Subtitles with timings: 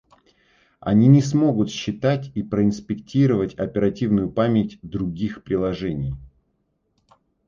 [0.79, 6.15] Они не смогут считать и проинспектировать оперативную память других приложений